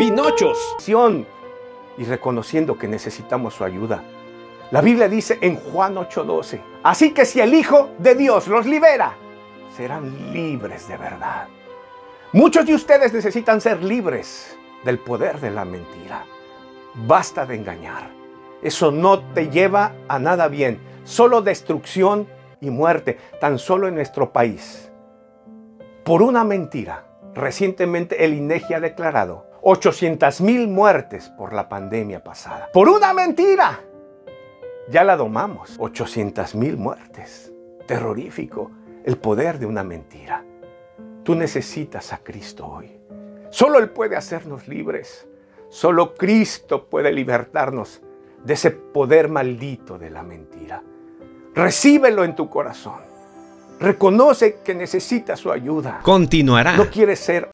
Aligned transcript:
Pinochos. 0.00 0.76
Y 1.98 2.04
reconociendo 2.04 2.78
que 2.78 2.88
necesitamos 2.88 3.52
su 3.52 3.64
ayuda. 3.64 4.02
La 4.70 4.80
Biblia 4.80 5.10
dice 5.10 5.36
en 5.42 5.56
Juan 5.56 5.94
8:12, 5.94 6.62
así 6.82 7.12
que 7.12 7.26
si 7.26 7.38
el 7.38 7.52
Hijo 7.52 7.90
de 7.98 8.14
Dios 8.14 8.48
los 8.48 8.64
libera, 8.64 9.12
serán 9.76 10.32
libres 10.32 10.88
de 10.88 10.96
verdad. 10.96 11.48
Muchos 12.32 12.64
de 12.64 12.76
ustedes 12.76 13.12
necesitan 13.12 13.60
ser 13.60 13.82
libres 13.82 14.56
del 14.86 14.98
poder 15.00 15.38
de 15.38 15.50
la 15.50 15.66
mentira. 15.66 16.24
Basta 16.94 17.44
de 17.44 17.56
engañar. 17.56 18.10
Eso 18.62 18.90
no 18.90 19.20
te 19.34 19.50
lleva 19.50 19.92
a 20.08 20.18
nada 20.18 20.48
bien, 20.48 20.80
solo 21.04 21.42
destrucción 21.42 22.26
y 22.62 22.70
muerte, 22.70 23.18
tan 23.38 23.58
solo 23.58 23.86
en 23.86 23.96
nuestro 23.96 24.32
país. 24.32 24.90
Por 26.04 26.22
una 26.22 26.42
mentira, 26.42 27.04
recientemente 27.34 28.24
el 28.24 28.32
INEGI 28.32 28.72
ha 28.72 28.80
declarado 28.80 29.49
800 29.62 30.40
mil 30.40 30.68
muertes 30.68 31.28
por 31.30 31.52
la 31.52 31.68
pandemia 31.68 32.22
pasada. 32.24 32.68
Por 32.72 32.88
una 32.88 33.12
mentira. 33.12 33.80
Ya 34.88 35.04
la 35.04 35.16
domamos. 35.16 35.76
800 35.78 36.54
mil 36.54 36.76
muertes. 36.76 37.52
Terrorífico. 37.86 38.70
El 39.04 39.18
poder 39.18 39.58
de 39.58 39.66
una 39.66 39.84
mentira. 39.84 40.44
Tú 41.22 41.34
necesitas 41.34 42.12
a 42.12 42.18
Cristo 42.18 42.66
hoy. 42.66 42.98
Solo 43.50 43.78
Él 43.78 43.90
puede 43.90 44.16
hacernos 44.16 44.68
libres. 44.68 45.26
Solo 45.68 46.14
Cristo 46.14 46.88
puede 46.88 47.12
libertarnos 47.12 48.02
de 48.44 48.54
ese 48.54 48.70
poder 48.70 49.28
maldito 49.28 49.98
de 49.98 50.10
la 50.10 50.22
mentira. 50.22 50.82
Recíbelo 51.54 52.24
en 52.24 52.34
tu 52.34 52.48
corazón. 52.48 53.00
Reconoce 53.78 54.58
que 54.64 54.74
necesita 54.74 55.36
su 55.36 55.50
ayuda. 55.52 56.00
Continuará. 56.02 56.76
No 56.76 56.90
quieres 56.90 57.20
ser 57.20 57.50